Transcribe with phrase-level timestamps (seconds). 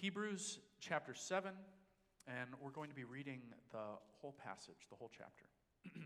[0.00, 1.52] Hebrews chapter 7,
[2.26, 5.44] and we're going to be reading the whole passage, the whole chapter.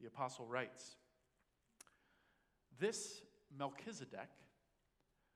[0.00, 0.94] the apostle writes
[2.78, 3.22] This
[3.58, 4.28] Melchizedek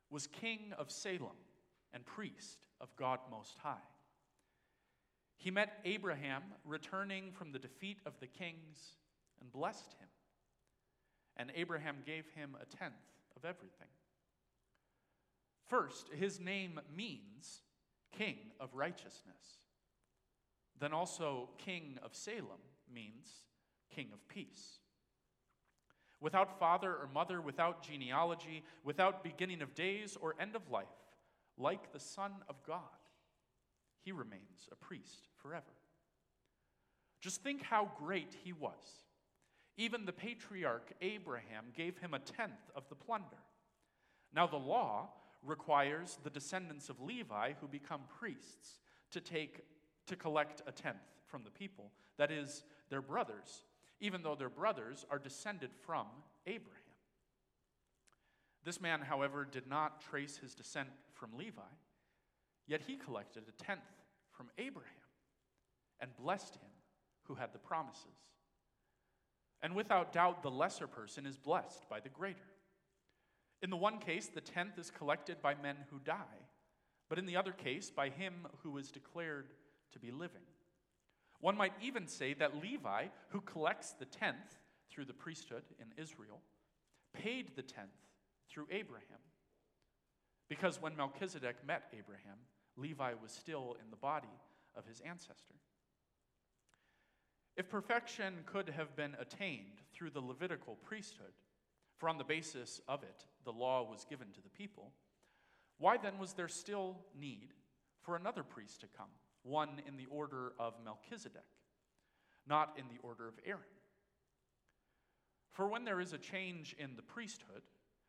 [0.08, 1.36] was king of Salem
[1.92, 3.74] and priest of God Most High.
[5.36, 8.98] He met Abraham returning from the defeat of the kings
[9.40, 10.08] and blessed him.
[11.38, 12.94] And Abraham gave him a tenth
[13.36, 13.88] of everything.
[15.68, 17.62] First, his name means
[18.16, 19.58] king of righteousness.
[20.78, 22.60] Then also, king of Salem
[22.92, 23.28] means
[23.94, 24.78] king of peace.
[26.20, 30.86] Without father or mother, without genealogy, without beginning of days or end of life,
[31.56, 32.80] like the Son of God,
[34.04, 35.64] he remains a priest forever.
[37.20, 39.04] Just think how great he was.
[39.76, 43.42] Even the patriarch Abraham gave him a tenth of the plunder.
[44.34, 45.08] Now, the law
[45.44, 48.78] requires the descendants of Levi who become priests
[49.10, 49.60] to take
[50.06, 50.96] to collect a tenth
[51.26, 53.64] from the people, that is, their brothers,
[54.00, 56.06] even though their brothers are descended from
[56.46, 56.80] Abraham.
[58.64, 61.62] This man, however, did not trace his descent from Levi,
[62.66, 63.80] yet he collected a tenth
[64.30, 64.90] from Abraham
[66.00, 66.70] and blessed him
[67.24, 68.04] who had the promises.
[69.62, 72.38] And without doubt, the lesser person is blessed by the greater.
[73.64, 76.42] In the one case, the tenth is collected by men who die,
[77.08, 79.54] but in the other case, by him who is declared
[79.92, 80.42] to be living.
[81.40, 84.58] One might even say that Levi, who collects the tenth
[84.90, 86.42] through the priesthood in Israel,
[87.14, 87.88] paid the tenth
[88.50, 89.22] through Abraham.
[90.50, 92.36] Because when Melchizedek met Abraham,
[92.76, 94.28] Levi was still in the body
[94.76, 95.54] of his ancestor.
[97.56, 101.32] If perfection could have been attained through the Levitical priesthood,
[101.96, 104.92] for on the basis of it the law was given to the people,
[105.78, 107.48] why then was there still need
[108.02, 109.08] for another priest to come,
[109.42, 111.42] one in the order of Melchizedek,
[112.46, 113.62] not in the order of Aaron?
[115.52, 117.62] For when there is a change in the priesthood,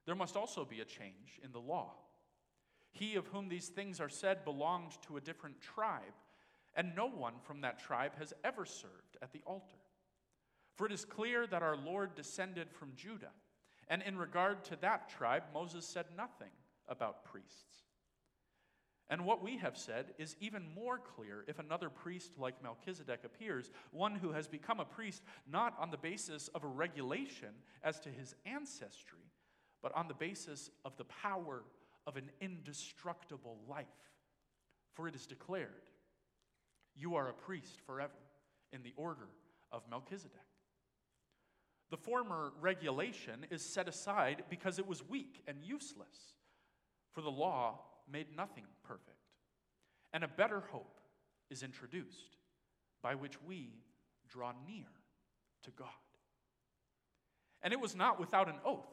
[0.05, 1.91] there must also be a change in the law.
[2.91, 6.01] He of whom these things are said belonged to a different tribe,
[6.75, 9.77] and no one from that tribe has ever served at the altar.
[10.75, 13.31] For it is clear that our Lord descended from Judah
[13.87, 16.51] and in regard to that tribe, Moses said nothing
[16.87, 17.85] about priests.
[19.07, 23.69] And what we have said is even more clear if another priest like Melchizedek appears,
[23.91, 27.49] one who has become a priest not on the basis of a regulation
[27.83, 29.31] as to his ancestry,
[29.83, 31.63] but on the basis of the power
[32.07, 33.85] of an indestructible life.
[34.93, 35.69] For it is declared,
[36.95, 38.13] You are a priest forever
[38.71, 39.27] in the order
[39.71, 40.31] of Melchizedek.
[41.91, 46.33] The former regulation is set aside because it was weak and useless,
[47.11, 47.79] for the law
[48.11, 49.11] made nothing perfect.
[50.13, 50.99] And a better hope
[51.49, 52.37] is introduced
[53.03, 53.69] by which we
[54.27, 54.85] draw near
[55.63, 55.87] to God.
[57.61, 58.87] And it was not without an oath.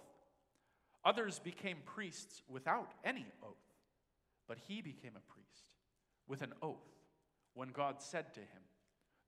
[1.05, 3.57] Others became priests without any oath,
[4.47, 5.65] but he became a priest
[6.29, 6.77] with an oath
[7.55, 8.63] when God said to him,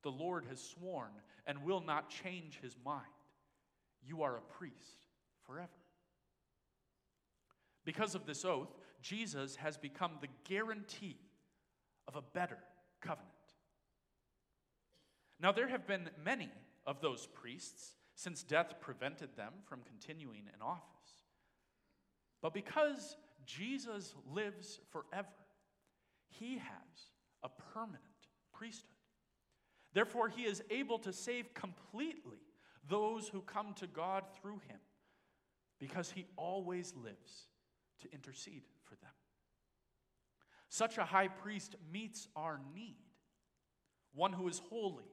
[0.02, 1.10] The Lord has sworn
[1.46, 3.06] and will not change his mind
[4.06, 5.04] you are a priest
[5.46, 5.68] forever.
[7.84, 11.18] Because of this oath, Jesus has become the guarantee
[12.08, 12.58] of a better
[13.00, 13.30] covenant.
[15.40, 16.50] Now, there have been many
[16.86, 20.84] of those priests since death prevented them from continuing in office.
[22.40, 25.28] But because Jesus lives forever,
[26.28, 27.10] he has
[27.42, 28.00] a permanent
[28.52, 28.90] priesthood.
[29.92, 32.38] Therefore, he is able to save completely
[32.88, 34.78] those who come to God through him,
[35.78, 37.48] because he always lives
[38.02, 39.10] to intercede for them.
[40.68, 42.96] Such a high priest meets our need
[44.14, 45.10] one who is holy,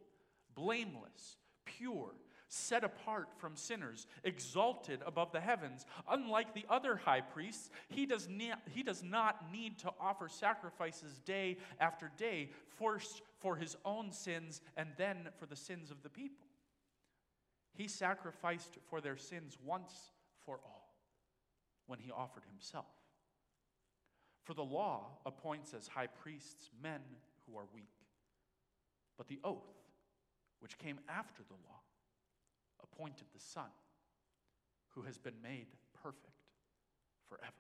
[0.56, 2.14] blameless, pure,
[2.48, 5.86] set apart from sinners, exalted above the heavens.
[6.10, 11.20] Unlike the other high priests, he does, ne- he does not need to offer sacrifices
[11.20, 16.10] day after day, first for his own sins and then for the sins of the
[16.10, 16.46] people.
[17.74, 20.12] He sacrificed for their sins once
[20.46, 20.94] for all
[21.88, 22.86] when he offered himself.
[24.44, 27.02] For the law appoints as high priests men
[27.46, 27.94] who are weak,
[29.18, 29.76] but the oath,
[30.60, 31.82] which came after the law,
[32.84, 33.70] appointed the Son,
[34.90, 35.68] who has been made
[36.04, 36.48] perfect
[37.30, 37.52] forever.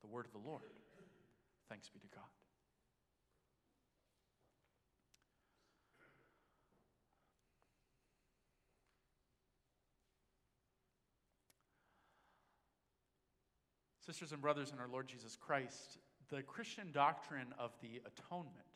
[0.00, 0.62] The word of the Lord.
[1.68, 2.24] Thanks be to God.
[14.04, 15.96] Sisters and brothers in our Lord Jesus Christ,
[16.28, 18.66] the Christian doctrine of the atonement,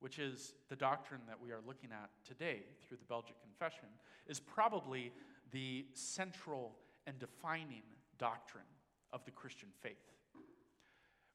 [0.00, 3.86] which is the doctrine that we are looking at today through the Belgic Confession,
[4.26, 5.12] is probably
[5.52, 6.74] the central
[7.06, 7.84] and defining
[8.18, 8.64] doctrine
[9.12, 10.10] of the Christian faith.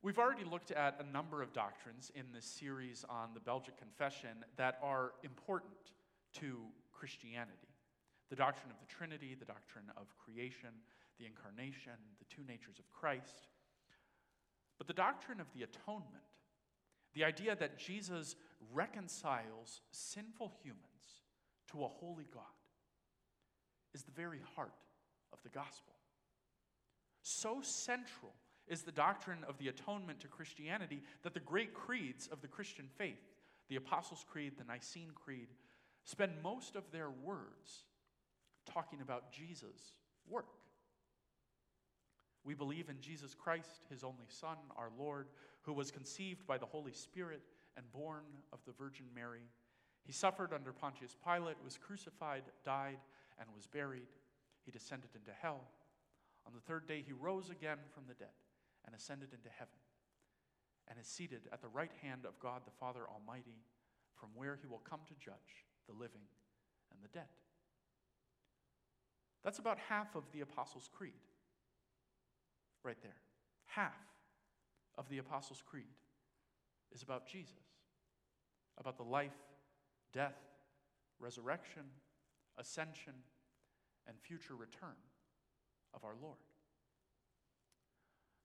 [0.01, 4.43] We've already looked at a number of doctrines in this series on the Belgic Confession
[4.57, 5.93] that are important
[6.33, 6.57] to
[6.91, 7.69] Christianity
[8.29, 10.69] the doctrine of the Trinity, the doctrine of creation,
[11.19, 13.47] the incarnation, the two natures of Christ.
[14.77, 16.23] But the doctrine of the atonement,
[17.13, 18.35] the idea that Jesus
[18.73, 20.79] reconciles sinful humans
[21.71, 22.43] to a holy God,
[23.93, 24.73] is the very heart
[25.33, 25.93] of the gospel.
[27.21, 28.33] So central
[28.67, 32.85] is the doctrine of the atonement to Christianity that the great creeds of the Christian
[32.97, 33.19] faith,
[33.67, 35.47] the Apostles' Creed, the Nicene Creed,
[36.05, 37.83] spend most of their words
[38.65, 39.93] talking about Jesus'
[40.29, 40.58] work.
[42.43, 45.27] We believe in Jesus Christ, his only Son, our Lord,
[45.63, 47.41] who was conceived by the Holy Spirit
[47.75, 49.43] and born of the Virgin Mary.
[50.03, 52.99] He suffered under Pontius Pilate, was crucified, died,
[53.39, 54.07] and was buried.
[54.65, 55.61] He descended into hell.
[56.47, 58.33] On the third day, he rose again from the dead
[58.85, 59.77] and ascended into heaven,
[60.87, 63.61] and is seated at the right hand of God the Father Almighty,
[64.15, 66.25] from where he will come to judge the living
[66.91, 67.29] and the dead.
[69.43, 71.13] That's about half of the Apostles' Creed.
[72.83, 73.21] Right there.
[73.65, 73.93] Half
[74.97, 75.85] of the Apostles' Creed
[76.93, 77.53] is about Jesus,
[78.77, 79.37] about the life,
[80.13, 80.37] death,
[81.19, 81.83] resurrection,
[82.57, 83.13] ascension,
[84.07, 84.95] and future return
[85.93, 86.37] of our Lord.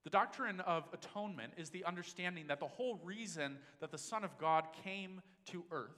[0.03, 4.37] The doctrine of atonement is the understanding that the whole reason that the Son of
[4.37, 5.97] God came to earth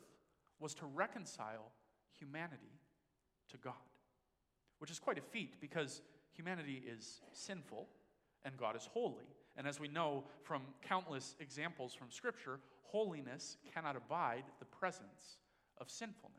[0.60, 1.72] was to reconcile
[2.18, 2.80] humanity
[3.50, 3.74] to God,
[4.80, 6.02] which is quite a feat because
[6.34, 7.90] humanity is sinful
[8.46, 9.26] and God is holy.
[9.56, 15.38] And as we know from countless examples from Scripture, holiness cannot abide the presence
[15.80, 16.36] of sinfulness.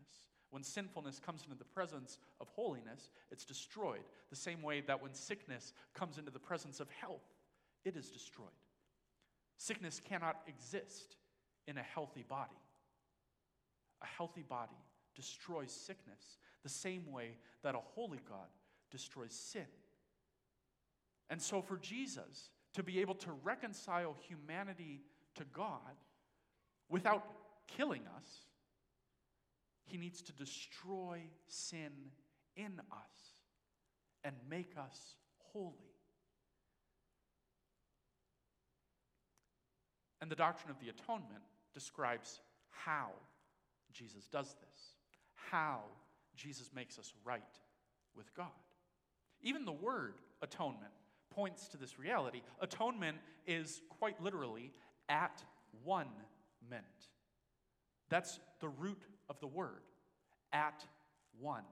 [0.50, 4.04] When sinfulness comes into the presence of holiness, it's destroyed.
[4.30, 7.34] The same way that when sickness comes into the presence of health,
[7.84, 8.48] it is destroyed.
[9.58, 11.16] Sickness cannot exist
[11.66, 12.56] in a healthy body.
[14.00, 14.78] A healthy body
[15.14, 18.46] destroys sickness the same way that a holy God
[18.90, 19.66] destroys sin.
[21.30, 25.02] And so, for Jesus to be able to reconcile humanity
[25.34, 25.96] to God
[26.88, 27.24] without
[27.66, 28.28] killing us,
[29.84, 31.90] he needs to destroy sin
[32.56, 33.34] in us
[34.24, 35.16] and make us
[35.52, 35.74] holy.
[40.20, 41.42] And the doctrine of the atonement
[41.72, 42.40] describes
[42.70, 43.10] how
[43.92, 44.94] Jesus does this,
[45.34, 45.80] how
[46.36, 47.42] Jesus makes us right
[48.16, 48.46] with God.
[49.42, 50.92] Even the word atonement
[51.38, 52.42] points to this reality.
[52.60, 54.72] Atonement is quite literally
[55.08, 55.44] at
[55.84, 56.08] one
[56.68, 56.82] meant.
[58.08, 59.82] That's the root of the word,
[60.52, 60.84] at
[61.40, 61.62] one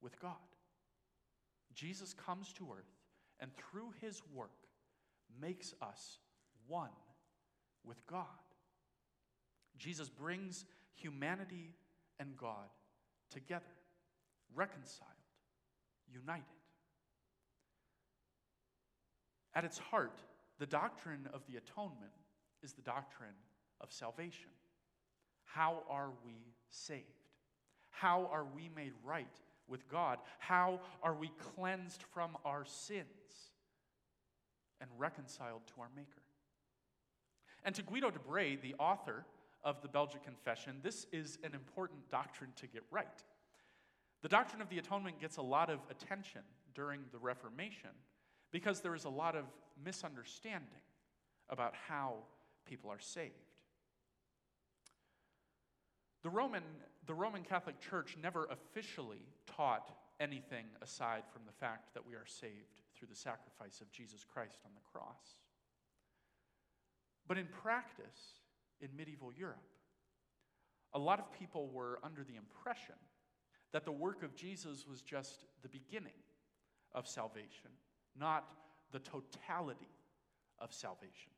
[0.00, 0.32] with God.
[1.74, 2.96] Jesus comes to earth
[3.40, 4.50] and through his work
[5.38, 6.16] makes us
[6.66, 6.96] one
[7.84, 8.24] with God.
[9.76, 10.64] Jesus brings
[10.94, 11.74] humanity
[12.18, 12.70] and God
[13.30, 13.64] together,
[14.54, 15.10] reconciled,
[16.10, 16.61] united.
[19.54, 20.20] At its heart,
[20.58, 22.12] the doctrine of the atonement
[22.62, 23.34] is the doctrine
[23.80, 24.50] of salvation.
[25.44, 27.06] How are we saved?
[27.90, 29.26] How are we made right
[29.68, 30.18] with God?
[30.38, 33.06] How are we cleansed from our sins
[34.80, 36.22] and reconciled to our Maker?
[37.64, 39.24] And to Guido de Brès, the author
[39.62, 43.22] of the Belgic Confession, this is an important doctrine to get right.
[44.22, 46.42] The doctrine of the atonement gets a lot of attention
[46.74, 47.90] during the Reformation
[48.52, 49.44] because there is a lot of
[49.84, 50.68] misunderstanding
[51.50, 52.16] about how
[52.66, 53.32] people are saved.
[56.22, 56.62] The Roman,
[57.06, 59.90] the Roman Catholic Church never officially taught
[60.20, 64.58] anything aside from the fact that we are saved through the sacrifice of Jesus Christ
[64.64, 65.40] on the cross.
[67.26, 68.38] But in practice,
[68.80, 69.56] in medieval Europe,
[70.94, 72.94] a lot of people were under the impression
[73.72, 76.12] that the work of Jesus was just the beginning
[76.94, 77.70] of salvation,
[78.18, 78.52] not
[78.92, 79.88] the totality
[80.58, 81.32] of salvation.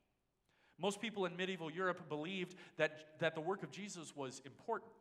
[0.79, 4.91] Most people in medieval Europe believed that, that the work of Jesus was important,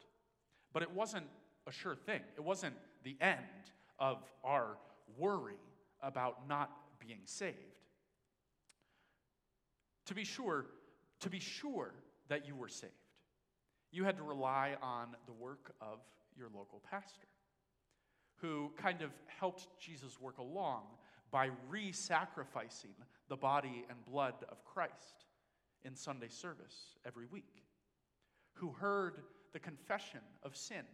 [0.72, 1.26] but it wasn't
[1.66, 2.20] a sure thing.
[2.36, 3.40] It wasn't the end
[3.98, 4.76] of our
[5.18, 5.58] worry
[6.00, 6.70] about not
[7.04, 7.56] being saved.
[10.06, 10.66] To be sure,
[11.20, 11.92] to be sure
[12.28, 12.92] that you were saved,
[13.90, 16.00] you had to rely on the work of
[16.36, 17.26] your local pastor,
[18.36, 20.82] who kind of helped Jesus work along
[21.34, 22.94] by re sacrificing
[23.28, 25.26] the body and blood of Christ
[25.84, 27.64] in Sunday service every week,
[28.52, 29.16] who heard
[29.52, 30.84] the confession of sin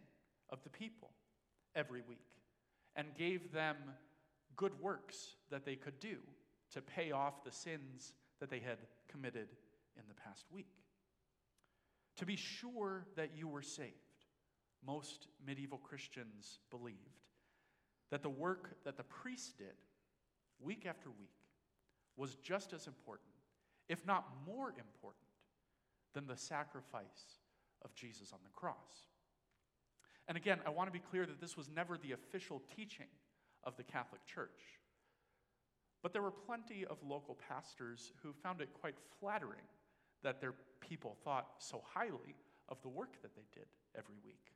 [0.49, 1.11] of the people
[1.75, 2.25] every week,
[2.95, 3.75] and gave them
[4.55, 6.17] good works that they could do
[6.71, 9.49] to pay off the sins that they had committed
[9.95, 10.73] in the past week.
[12.17, 13.93] To be sure that you were saved,
[14.83, 16.97] most medieval Christians believed
[18.09, 19.75] that the work that the priest did
[20.63, 21.29] week after week
[22.17, 23.29] was just as important,
[23.89, 25.25] if not more important,
[26.13, 27.39] than the sacrifice
[27.83, 29.07] of Jesus on the cross.
[30.27, 33.07] And again, I want to be clear that this was never the official teaching
[33.63, 34.79] of the Catholic Church.
[36.03, 39.67] But there were plenty of local pastors who found it quite flattering
[40.23, 42.35] that their people thought so highly
[42.69, 44.53] of the work that they did every week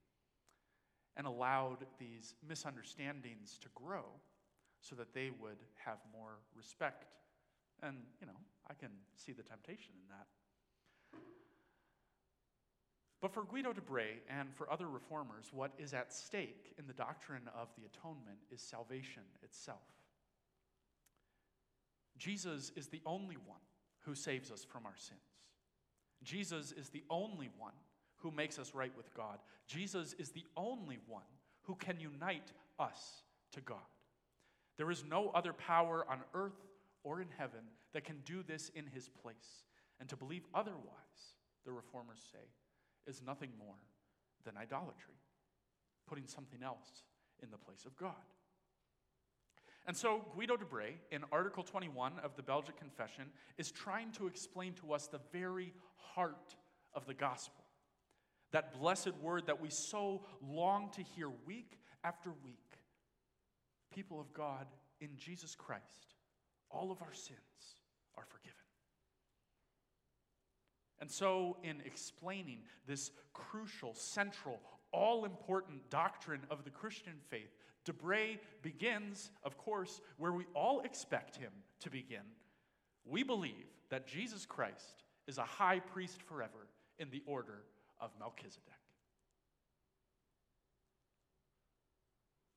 [1.18, 4.06] and allowed these misunderstandings to grow
[4.88, 7.06] so that they would have more respect.
[7.82, 8.38] And, you know,
[8.70, 10.27] I can see the temptation in that.
[13.22, 16.94] But for Guido de Brès and for other reformers, what is at stake in the
[16.94, 19.80] doctrine of the atonement is salvation itself.
[22.18, 23.60] Jesus is the only one
[24.01, 25.20] who saves us from our sins.
[26.24, 27.74] Jesus is the only one
[28.18, 29.39] who makes us right with God.
[29.68, 31.24] Jesus is the only one
[31.63, 33.24] who can unite us
[33.54, 33.80] to God.
[34.77, 36.60] There is no other power on earth
[37.03, 37.62] or in heaven
[37.94, 39.63] that can do this in his place.
[40.00, 42.46] And to believe otherwise, the reformers say,
[43.08, 43.75] is nothing more
[44.44, 45.15] than idolatry,
[46.08, 47.03] putting something else
[47.41, 48.13] in the place of God.
[49.88, 53.25] And so Guido de Brès, in Article 21 of the Belgic Confession,
[53.58, 56.55] is trying to explain to us the very heart
[56.94, 57.63] of the gospel.
[58.51, 62.65] That blessed word that we so long to hear week after week.
[63.96, 64.68] People of God,
[65.00, 66.16] in Jesus Christ,
[66.70, 67.40] all of our sins
[68.18, 68.56] are forgiven.
[71.00, 74.60] And so, in explaining this crucial, central,
[74.92, 80.82] all important doctrine of the Christian faith, de Brès begins, of course, where we all
[80.82, 82.24] expect him to begin.
[83.06, 86.68] We believe that Jesus Christ is a high priest forever
[87.00, 87.64] in the order
[88.02, 88.74] of Melchizedek.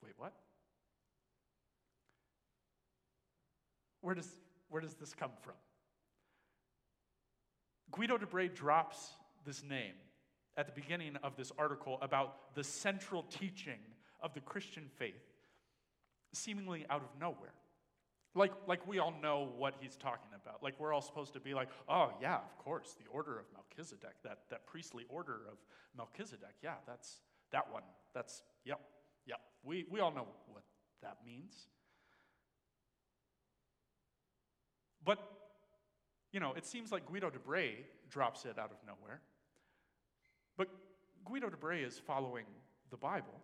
[0.02, 0.32] Wait, what?
[4.08, 4.38] Where does,
[4.70, 5.52] where does this come from?
[7.90, 9.10] Guido de Brès drops
[9.44, 9.92] this name
[10.56, 13.80] at the beginning of this article about the central teaching
[14.22, 15.20] of the Christian faith,
[16.32, 17.52] seemingly out of nowhere.
[18.34, 20.62] Like, like we all know what he's talking about.
[20.62, 24.14] Like we're all supposed to be like, oh, yeah, of course, the order of Melchizedek,
[24.24, 25.58] that, that priestly order of
[25.94, 26.54] Melchizedek.
[26.62, 27.16] Yeah, that's
[27.52, 27.82] that one.
[28.14, 28.80] That's, yep,
[29.26, 29.40] yep.
[29.62, 30.62] We, we all know what
[31.02, 31.68] that means.
[35.08, 35.26] But,
[36.32, 37.76] you know, it seems like Guido de Brès
[38.10, 39.22] drops it out of nowhere.
[40.58, 40.68] But
[41.24, 42.44] Guido de Brès is following
[42.90, 43.40] the Bible,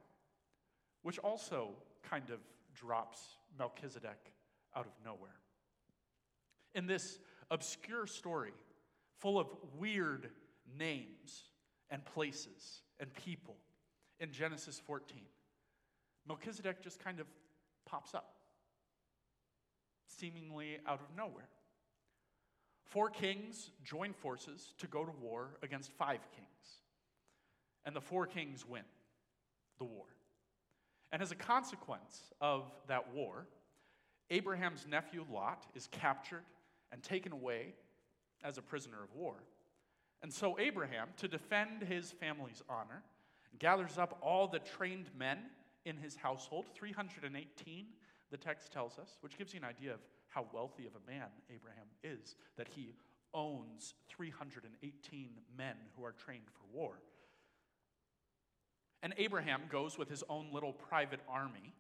[1.00, 1.70] which also
[2.02, 2.40] kind of
[2.74, 4.30] drops Melchizedek
[4.76, 5.40] out of nowhere.
[6.74, 7.18] In this
[7.50, 8.52] obscure story,
[9.20, 9.46] full of
[9.78, 10.28] weird
[10.78, 11.44] names
[11.88, 13.56] and places and people
[14.20, 15.18] in Genesis 14,
[16.28, 17.26] Melchizedek just kind of
[17.86, 18.34] pops up,
[20.18, 21.48] seemingly out of nowhere.
[22.84, 26.80] Four kings join forces to go to war against five kings,
[27.84, 28.84] and the four kings win
[29.78, 30.06] the war.
[31.12, 33.46] And as a consequence of that war,
[34.30, 36.44] Abraham's nephew Lot is captured
[36.92, 37.74] and taken away
[38.42, 39.34] as a prisoner of war.
[40.22, 43.02] And so Abraham, to defend his family's honor,
[43.58, 45.38] gathers up all the trained men
[45.84, 47.86] in his household, 318,
[48.34, 51.28] the text tells us, which gives you an idea of how wealthy of a man
[51.54, 52.92] Abraham is, that he
[53.32, 56.94] owns 318 men who are trained for war.
[59.04, 61.74] And Abraham goes with his own little private army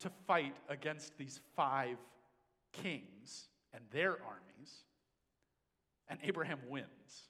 [0.00, 1.98] to fight against these five
[2.72, 4.72] kings and their armies,
[6.08, 7.28] and Abraham wins.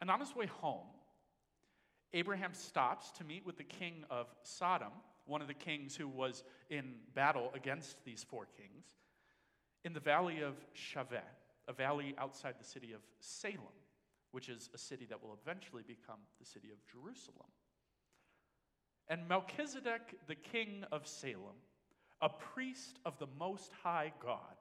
[0.00, 0.86] And on his way home,
[2.14, 4.92] Abraham stops to meet with the king of Sodom,
[5.26, 8.86] one of the kings who was in battle against these four kings,
[9.84, 11.20] in the valley of Shaveh,
[11.68, 13.60] a valley outside the city of Salem,
[14.30, 17.48] which is a city that will eventually become the city of Jerusalem.
[19.08, 21.56] And Melchizedek, the king of Salem,
[22.20, 24.56] a priest of the Most High God,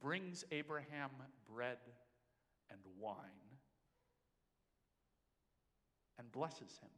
[0.00, 1.10] brings Abraham
[1.50, 1.78] bread
[2.70, 3.16] and wine
[6.18, 6.90] and blesses him.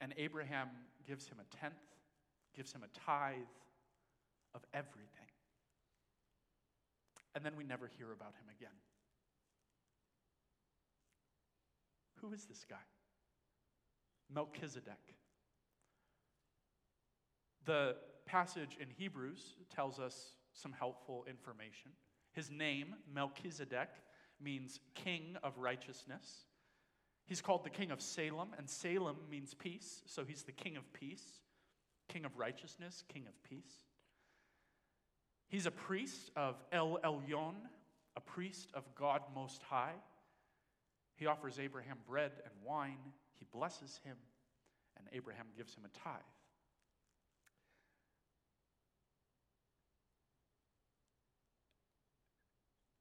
[0.00, 0.68] And Abraham
[1.06, 1.74] gives him a tenth,
[2.56, 3.36] gives him a tithe
[4.54, 5.30] of everything.
[7.34, 8.74] and then we never hear about him again.
[12.20, 12.76] Who is this guy?
[14.32, 15.14] Melchizedek.
[17.64, 21.92] The passage in Hebrews tells us some helpful information.
[22.32, 23.90] His name, Melchizedek,
[24.40, 26.46] means king of righteousness.
[27.26, 30.92] He's called the king of Salem, and Salem means peace, so he's the king of
[30.92, 31.40] peace,
[32.08, 33.84] king of righteousness, king of peace.
[35.48, 37.54] He's a priest of El Elyon,
[38.16, 39.94] a priest of God Most High.
[41.16, 42.98] He offers Abraham bread and wine,
[43.38, 44.16] he blesses him,
[44.96, 46.20] and Abraham gives him a tithe.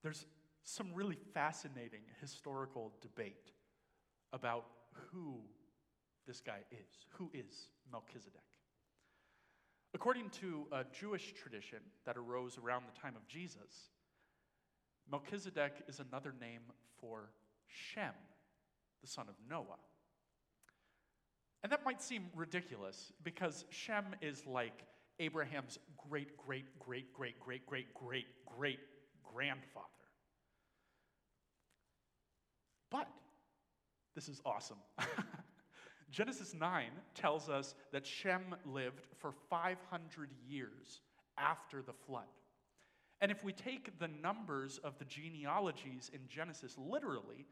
[0.04, 0.26] There's
[0.64, 3.52] some really fascinating historical debate
[4.34, 5.40] about who
[6.28, 7.06] this guy is.
[7.18, 8.42] Who is Melchizedek?
[9.94, 13.90] According to a Jewish tradition that arose around the time of Jesus,
[15.12, 16.62] Melchizedek is another name
[17.00, 17.32] for
[17.66, 18.14] Shem,
[19.02, 19.80] the son of Noah.
[21.64, 24.84] And that might seem ridiculous because Shem is like
[25.20, 28.80] Abraham's great, great, great, great, great, great, great, great
[29.34, 29.86] grandfather.
[32.90, 33.08] But
[34.20, 34.76] this is awesome.
[36.12, 41.00] Genesis 9 tells us that Shem lived for 500 years
[41.38, 42.28] after the flood.
[43.22, 47.46] And if we take the numbers of the genealogies in Genesis literally,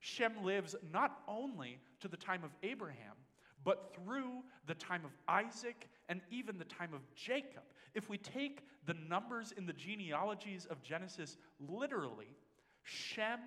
[0.00, 3.16] Shem lives not only to the time of Abraham,
[3.62, 7.64] but through the time of Isaac and even the time of Jacob.
[7.94, 12.34] If we take the numbers in the genealogies of Genesis literally,
[12.82, 13.40] Shem,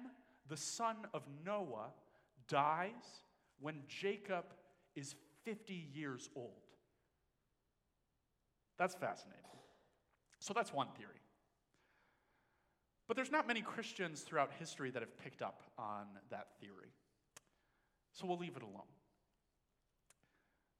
[0.47, 1.89] the son of Noah,
[2.47, 3.23] dies
[3.59, 4.45] when Jacob
[4.95, 6.51] is 50 years old.
[8.77, 9.43] That's fascinating.
[10.39, 11.21] So that's one theory.
[13.07, 16.93] But there's not many Christians throughout history that have picked up on that theory.
[18.13, 18.91] So we'll leave it alone.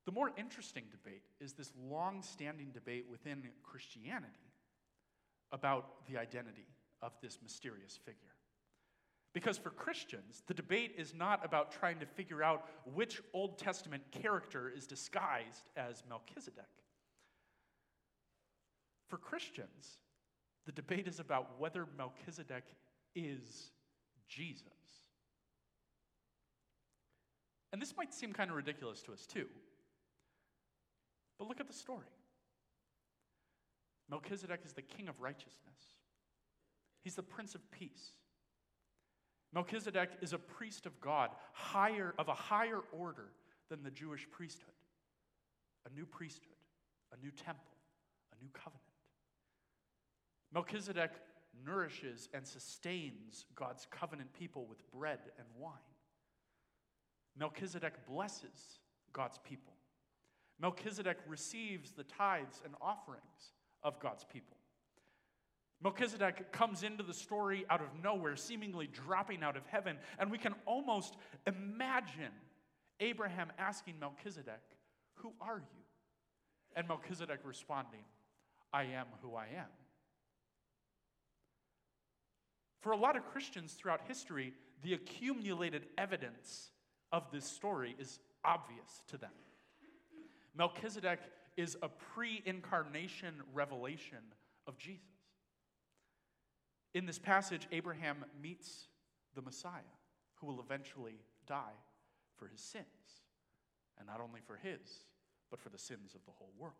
[0.06, 4.53] The more interesting debate is this long standing debate within Christianity
[5.51, 6.67] about the identity
[7.01, 8.37] of this mysterious figure.
[9.38, 14.02] Because for Christians, the debate is not about trying to figure out which Old Testament
[14.10, 16.65] character is disguised as Melchizedek.
[19.08, 20.00] For Christians,
[20.65, 22.63] the debate is about whether Melchizedek
[23.13, 23.69] is
[24.28, 24.63] Jesus.
[27.71, 29.45] And this might seem kind of ridiculous to us, too.
[31.38, 32.08] But look at the story
[34.10, 35.93] Melchizedek is the king of righteousness,
[37.04, 38.13] he's the prince of peace.
[39.53, 43.31] Melchizedek is a priest of God, higher of a higher order
[43.69, 44.73] than the Jewish priesthood.
[45.89, 46.57] A new priesthood,
[47.13, 47.77] a new temple,
[48.38, 48.83] a new covenant.
[50.53, 51.12] Melchizedek
[51.65, 55.73] nourishes and sustains God's covenant people with bread and wine.
[57.38, 58.79] Melchizedek blesses
[59.13, 59.73] God's people.
[60.60, 64.57] Melchizedek receives the tithes and offerings of God's people.
[65.84, 70.38] Melchizedek comes into the story out of nowhere, seemingly dropping out of heaven, and we
[70.38, 72.32] can almost imagine
[73.00, 74.62] Abraham asking Melchizedek,
[75.16, 75.82] Who are you?
[76.76, 78.04] And Melchizedek responding,
[78.74, 79.70] I am who I am.
[82.82, 86.72] For a lot of Christians throughout history, the accumulated evidence
[87.12, 89.32] of this story is obvious to them.
[90.56, 91.20] Melchizedek
[91.56, 94.20] is a pre incarnation revelation
[94.68, 95.16] of Jesus.
[96.93, 98.88] In this passage, Abraham meets
[99.36, 99.93] the Messiah
[100.36, 101.78] who will eventually die
[102.38, 102.86] for his sins,
[103.97, 105.06] and not only for his,
[105.50, 106.76] but for the sins of the whole world.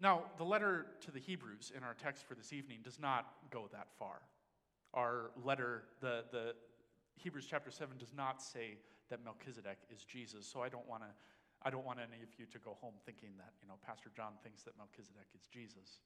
[0.00, 3.68] Now, the letter to the Hebrews in our text for this evening does not go
[3.72, 4.20] that far.
[4.94, 6.54] Our letter, the, the
[7.16, 8.78] Hebrews chapter 7, does not say
[9.10, 10.46] that Melchizedek is Jesus.
[10.46, 11.08] So I don't want to
[11.64, 14.34] I don't want any of you to go home thinking that, you know, Pastor John
[14.42, 16.02] thinks that Melchizedek is Jesus.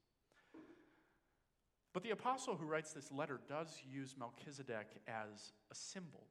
[1.96, 6.26] But the apostle who writes this letter does use Melchizedek as a symbol,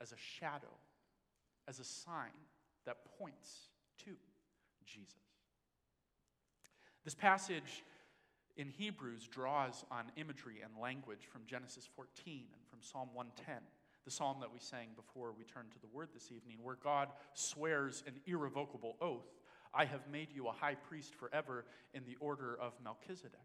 [0.00, 0.72] as a shadow,
[1.68, 2.32] as a sign
[2.86, 3.68] that points
[4.06, 4.12] to
[4.86, 5.12] Jesus.
[7.04, 7.84] This passage
[8.56, 13.56] in Hebrews draws on imagery and language from Genesis 14 and from Psalm 110
[14.06, 17.08] the psalm that we sang before we turned to the word this evening, where God
[17.34, 19.26] swears an irrevocable oath
[19.76, 23.38] I have made you a high priest forever in the order of Melchizedek.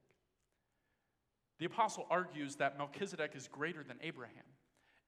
[1.61, 4.33] The apostle argues that Melchizedek is greater than Abraham,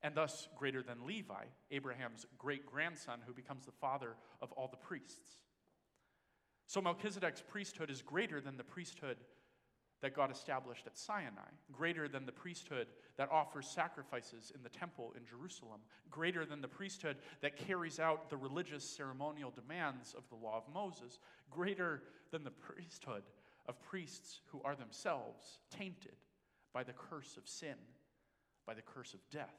[0.03, 4.77] and thus greater than Levi, Abraham's great grandson, who becomes the father of all the
[4.77, 5.39] priests.
[6.67, 9.17] So Melchizedek's priesthood is greater than the priesthood
[10.01, 12.85] that God established at Sinai, greater than the priesthood
[13.17, 15.79] that offers sacrifices in the temple in Jerusalem,
[16.11, 20.71] greater than the priesthood that carries out the religious ceremonial demands of the law of
[20.71, 21.17] Moses,
[21.49, 23.23] greater than the priesthood
[23.67, 26.13] of priests who are themselves tainted
[26.73, 27.75] by the curse of sin,
[28.65, 29.55] by the curse of death.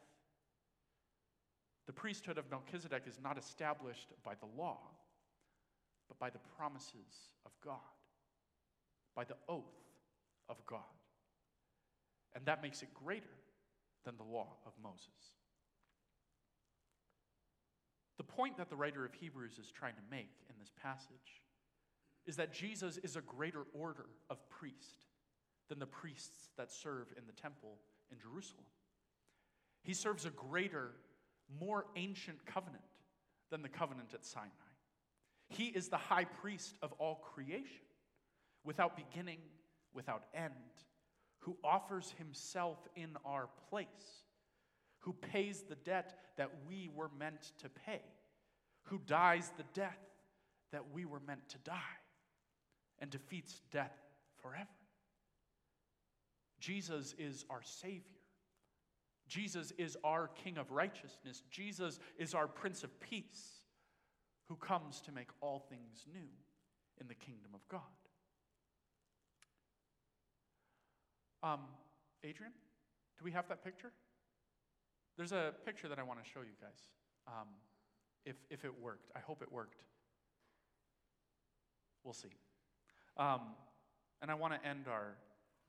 [1.87, 4.79] The priesthood of Melchizedek is not established by the law,
[6.09, 7.79] but by the promises of God,
[9.15, 9.65] by the oath
[10.49, 10.81] of God.
[12.35, 13.27] And that makes it greater
[14.05, 15.09] than the law of Moses.
[18.17, 21.43] The point that the writer of Hebrews is trying to make in this passage
[22.27, 25.07] is that Jesus is a greater order of priest
[25.69, 27.79] than the priests that serve in the temple
[28.11, 28.65] in Jerusalem.
[29.83, 30.93] He serves a greater,
[31.61, 32.83] more ancient covenant
[33.51, 34.49] than the covenant at Sinai.
[35.49, 37.87] He is the high priest of all creation,
[38.65, 39.39] without beginning,
[39.93, 40.53] without end,
[41.39, 43.87] who offers himself in our place,
[45.01, 48.01] who pays the debt that we were meant to pay,
[48.85, 50.01] who dies the death
[50.73, 51.99] that we were meant to die,
[52.99, 53.93] and defeats death
[54.41, 54.67] forever.
[56.65, 58.01] Jesus is our Savior.
[59.29, 61.43] Jesus is our King of righteousness.
[61.51, 63.65] Jesus is our Prince of Peace
[64.49, 66.29] who comes to make all things new
[66.99, 67.81] in the kingdom of God.
[71.43, 71.61] Um,
[72.23, 72.53] Adrian,
[73.19, 73.93] do we have that picture?
[75.19, 76.89] There's a picture that I want to show you guys.
[77.29, 77.49] Um,
[78.25, 79.11] if, if it worked.
[79.15, 79.83] I hope it worked.
[82.05, 82.29] We'll see.
[83.19, 83.41] Um,
[84.23, 85.17] and I want to end our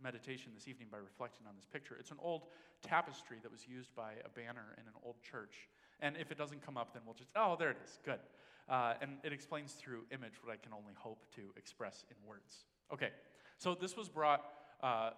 [0.02, 1.96] meditation this evening by reflecting on this picture.
[2.00, 2.44] It's an old
[2.82, 5.70] tapestry that was used by a banner in an old church.
[6.00, 8.00] And if it doesn't come up, then we'll just, oh, there it is.
[8.04, 8.20] Good.
[8.68, 12.66] Uh, and it explains through image what I can only hope to express in words.
[12.94, 13.10] Okay,
[13.58, 14.44] so this was brought
[14.84, 15.12] uh,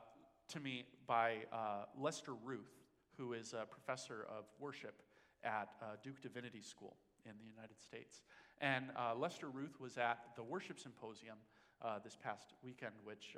[0.50, 2.74] to me by uh, Lester Ruth,
[3.18, 5.02] who is a professor of worship
[5.44, 8.22] at uh, Duke Divinity School in the United States.
[8.60, 11.38] And uh, Lester Ruth was at the worship symposium
[11.82, 13.36] uh, this past weekend, which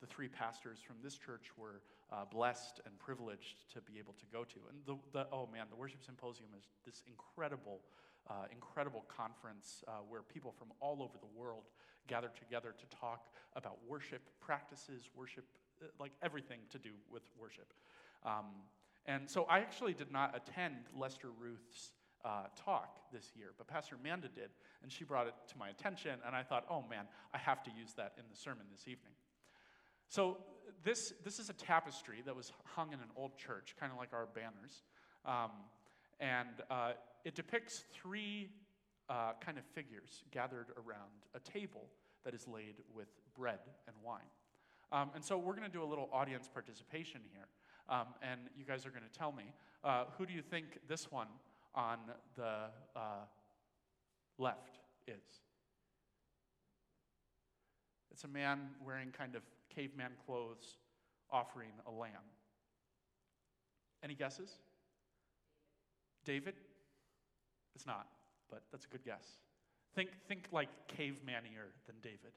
[0.00, 1.82] the three pastors from this church were
[2.12, 4.58] uh, blessed and privileged to be able to go to.
[4.68, 7.80] And the, the, oh man, the worship symposium is this incredible,
[8.28, 11.64] uh, incredible conference uh, where people from all over the world
[12.08, 15.44] gather together to talk about worship practices, worship,
[15.82, 17.72] uh, like everything to do with worship.
[18.24, 18.46] Um,
[19.06, 21.92] and so I actually did not attend Lester Ruth's
[22.24, 24.50] uh, talk this year, but Pastor Amanda did,
[24.82, 27.70] and she brought it to my attention, and I thought, oh man, I have to
[27.70, 29.12] use that in the sermon this evening.
[30.10, 30.38] So
[30.82, 34.12] this, this is a tapestry that was hung in an old church, kind of like
[34.12, 34.82] our banners.
[35.24, 35.52] Um,
[36.18, 36.92] and uh,
[37.24, 38.50] it depicts three
[39.08, 41.84] uh, kind of figures gathered around a table
[42.24, 43.06] that is laid with
[43.38, 44.18] bread and wine.
[44.90, 47.46] Um, and so we're going to do a little audience participation here.
[47.88, 49.44] Um, and you guys are going to tell me
[49.84, 51.28] uh, who do you think this one
[51.72, 51.98] on
[52.36, 52.64] the
[52.96, 53.00] uh,
[54.38, 55.22] left is?
[58.10, 59.42] It's a man wearing kind of
[59.74, 60.76] caveman clothes
[61.30, 62.12] offering a lamb.
[64.02, 64.58] Any guesses?
[66.24, 66.54] David?
[67.74, 68.06] It's not,
[68.50, 69.38] but that's a good guess.
[69.94, 72.32] Think, think like cavemanier than David.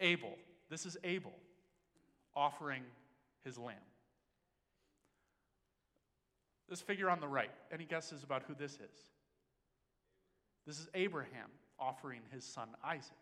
[0.00, 0.28] Abel.
[0.28, 0.38] Abel.
[0.68, 1.32] This is Abel
[2.34, 2.82] offering
[3.44, 3.76] his lamb.
[6.68, 9.10] This figure on the right, any guesses about who this is?
[10.66, 11.48] This is Abraham
[11.80, 13.16] offering his son Isaac.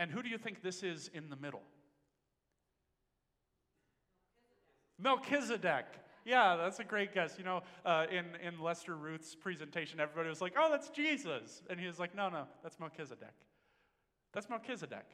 [0.00, 1.60] And who do you think this is in the middle?
[4.98, 5.84] Melchizedek.
[6.24, 7.34] Yeah, that's a great guess.
[7.36, 11.62] You know, uh, in, in Lester Ruth's presentation, everybody was like, oh, that's Jesus.
[11.68, 13.34] And he was like, no, no, that's Melchizedek.
[14.32, 15.04] That's Melchizedek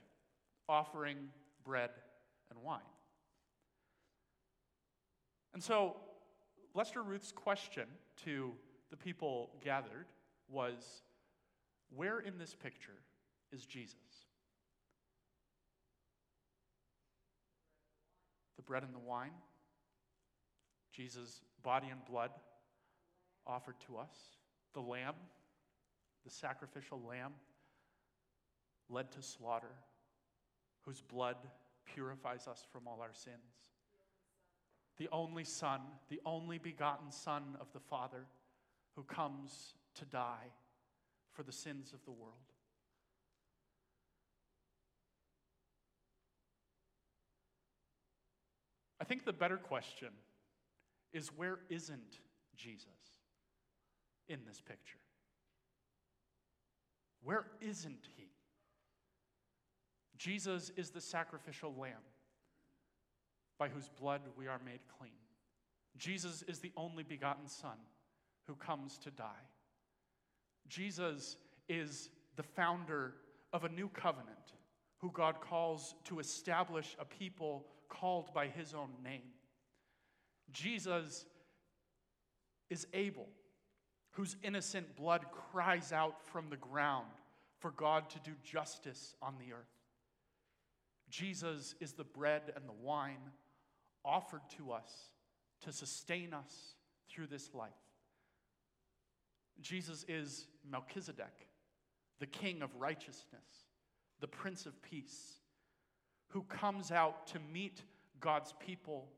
[0.68, 1.16] offering
[1.64, 1.90] bread
[2.51, 2.79] and wine.
[5.53, 5.96] And so,
[6.75, 7.88] Lester Ruth's question
[8.25, 8.53] to
[8.90, 10.07] the people gathered
[10.49, 11.03] was
[11.96, 13.01] where in this picture
[13.53, 14.27] is Jesus?
[18.56, 19.33] the bread and the wine,
[20.93, 22.31] Jesus' body and blood
[23.47, 24.15] offered to us,
[24.75, 25.15] the lamb,
[26.25, 27.33] the sacrificial lamb
[28.89, 29.73] led to slaughter,
[30.83, 31.37] whose blood
[31.85, 33.37] purifies us from all our sins.
[34.99, 38.27] The only Son, the only begotten Son of the Father,
[38.95, 40.53] who comes to die
[41.33, 42.56] for the sins of the world.
[49.07, 50.11] Think the better question
[51.12, 52.21] is where isn't
[52.57, 52.87] Jesus
[54.29, 54.99] in this picture?
[57.23, 58.29] Where isn't he?
[60.16, 61.92] Jesus is the sacrificial lamb
[63.59, 65.12] by whose blood we are made clean.
[65.97, 67.79] Jesus is the only begotten Son
[68.47, 69.47] who comes to die.
[70.69, 71.37] Jesus
[71.69, 73.14] is the founder
[73.53, 74.55] of a new covenant
[74.99, 79.33] who God calls to establish a people called by his own name.
[80.53, 81.25] Jesus
[82.70, 83.29] is Abel,
[84.12, 87.07] whose innocent blood cries out from the ground
[87.59, 89.66] for God to do justice on the earth.
[91.09, 93.31] Jesus is the bread and the wine
[94.05, 95.11] offered to us
[95.62, 96.75] to sustain us
[97.09, 97.70] through this life.
[99.61, 101.49] Jesus is Melchizedek,
[102.18, 103.66] the king of righteousness,
[104.20, 105.40] the prince of peace,
[106.29, 107.83] who comes out to meet
[108.21, 109.09] God's people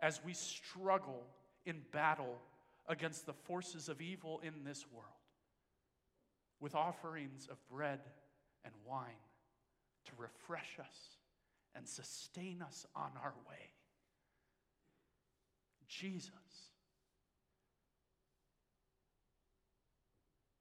[0.00, 1.22] as we struggle
[1.66, 2.38] in battle
[2.88, 5.08] against the forces of evil in this world
[6.60, 8.00] with offerings of bread
[8.64, 9.22] and wine
[10.06, 11.18] to refresh us
[11.74, 13.72] and sustain us on our way.
[15.88, 16.30] Jesus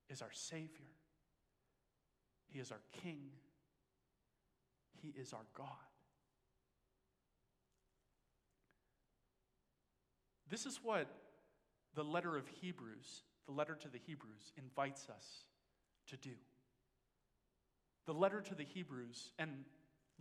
[0.09, 0.91] is our Savior,
[2.47, 3.31] He is our King,
[5.01, 5.67] He is our God.
[10.49, 11.07] This is what
[11.95, 15.45] the letter of Hebrews, the letter to the Hebrews, invites us
[16.07, 16.35] to do.
[18.05, 19.65] The letter to the Hebrews and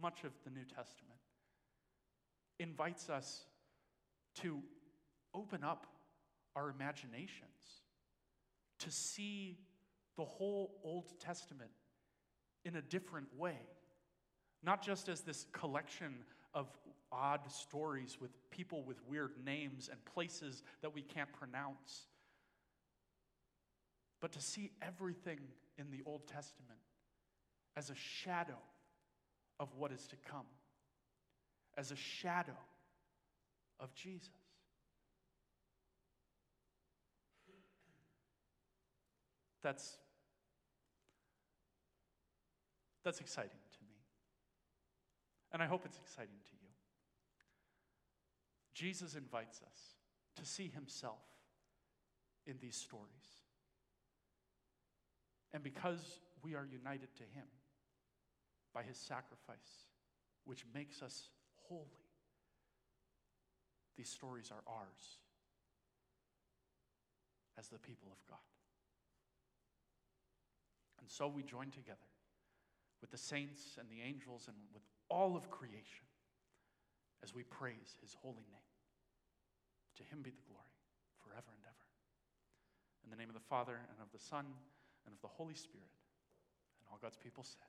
[0.00, 1.20] much of the New Testament
[2.58, 3.44] invites us
[4.36, 4.60] to
[5.34, 5.86] open up
[6.54, 7.82] our imaginations,
[8.78, 9.58] to see
[10.16, 11.70] the whole Old Testament
[12.64, 13.58] in a different way.
[14.62, 16.14] Not just as this collection
[16.54, 16.68] of
[17.10, 22.06] odd stories with people with weird names and places that we can't pronounce,
[24.20, 25.40] but to see everything
[25.78, 26.78] in the Old Testament
[27.76, 28.58] as a shadow
[29.58, 30.46] of what is to come,
[31.76, 32.56] as a shadow
[33.80, 34.28] of Jesus.
[39.62, 39.96] That's,
[43.04, 43.50] that's exciting.
[45.52, 46.68] And I hope it's exciting to you.
[48.74, 49.96] Jesus invites us
[50.36, 51.20] to see himself
[52.46, 53.42] in these stories.
[55.52, 57.46] And because we are united to him
[58.72, 59.88] by his sacrifice,
[60.44, 61.28] which makes us
[61.68, 61.86] holy,
[63.96, 65.18] these stories are ours
[67.58, 68.38] as the people of God.
[71.00, 71.98] And so we join together
[73.00, 76.08] with the saints and the angels and with all of creation
[77.20, 78.72] as we praise his holy name.
[80.00, 80.72] To him be the glory
[81.20, 81.86] forever and ever.
[83.04, 84.48] In the name of the Father, and of the Son,
[85.04, 85.92] and of the Holy Spirit.
[86.80, 87.68] And all God's people said,